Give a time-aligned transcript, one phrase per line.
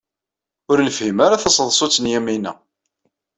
[0.71, 2.51] Ur nefhim ara taseḍsut n Yamina.